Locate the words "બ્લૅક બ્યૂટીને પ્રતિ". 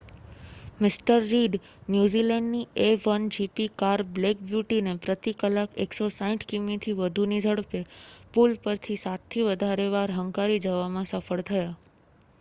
4.11-5.33